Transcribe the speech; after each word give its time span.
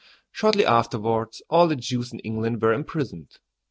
Shortly 0.31 0.65
afterwards 0.65 1.43
all 1.47 1.67
the 1.67 1.75
Jews 1.75 2.11
in 2.11 2.17
England 2.21 2.59
were 2.59 2.73
imprisoned. 2.73 3.37